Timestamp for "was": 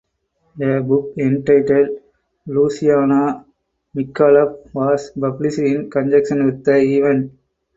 4.73-5.11